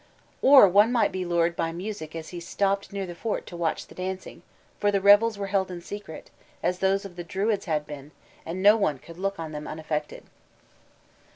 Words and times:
_or 0.41 0.67
one 0.67 0.91
might 0.91 1.11
be 1.11 1.23
lured 1.25 1.55
by 1.55 1.71
music 1.71 2.15
as 2.15 2.29
he 2.29 2.39
stopped 2.39 2.91
near 2.91 3.05
the 3.05 3.13
fort 3.13 3.45
to 3.45 3.55
watch 3.55 3.85
the 3.85 3.93
dancing, 3.93 4.41
for 4.79 4.89
the 4.91 4.99
revels 4.99 5.37
were 5.37 5.45
held 5.45 5.69
in 5.69 5.79
secret, 5.79 6.31
as 6.63 6.79
those 6.79 7.05
of 7.05 7.17
the 7.17 7.23
Druids 7.23 7.65
had 7.65 7.85
been, 7.85 8.09
and 8.43 8.63
no 8.63 8.75
one 8.75 8.97
could 8.97 9.19
look 9.19 9.37
on 9.37 9.51
them 9.51 9.67
unaffected. 9.67 10.23